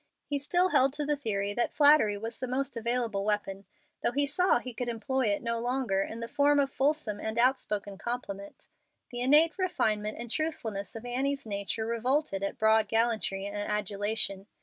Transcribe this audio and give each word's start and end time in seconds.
He 0.25 0.39
still 0.39 0.69
held 0.69 0.93
to 0.93 1.05
the 1.05 1.15
theory 1.15 1.53
that 1.53 1.75
flattery 1.75 2.17
was 2.17 2.39
the 2.39 2.47
most 2.47 2.75
available 2.75 3.23
weapon, 3.23 3.65
though 4.01 4.13
he 4.13 4.25
saw 4.25 4.57
he 4.57 4.73
could 4.73 4.89
employ 4.89 5.27
it 5.27 5.43
no 5.43 5.59
longer 5.59 6.01
in 6.01 6.21
the 6.21 6.27
form 6.27 6.59
of 6.59 6.71
fulsome 6.71 7.19
and 7.19 7.37
outspoken 7.37 7.99
compliment. 7.99 8.67
The 9.11 9.21
innate 9.21 9.59
refinement 9.59 10.17
and 10.17 10.31
truthfulness 10.31 10.95
of 10.95 11.05
Annie's 11.05 11.45
nature 11.45 11.85
revolted 11.85 12.41
at 12.41 12.57
broad 12.57 12.87
gallantry 12.87 13.45
and 13.45 13.55
adulation. 13.55 14.47